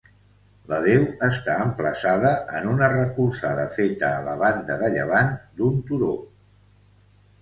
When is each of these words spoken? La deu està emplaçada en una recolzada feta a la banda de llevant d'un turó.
La 0.69 0.77
deu 0.85 1.03
està 1.27 1.57
emplaçada 1.65 2.31
en 2.59 2.65
una 2.73 2.89
recolzada 2.95 3.67
feta 3.77 4.11
a 4.15 4.25
la 4.29 4.35
banda 4.43 4.79
de 4.85 4.93
llevant 4.97 5.33
d'un 5.61 5.77
turó. 5.91 6.11